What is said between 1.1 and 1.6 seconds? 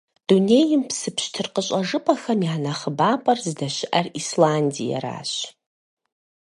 пщтыр